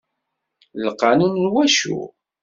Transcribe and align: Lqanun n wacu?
Lqanun 0.85 1.35
n 1.43 1.45
wacu? 1.53 1.99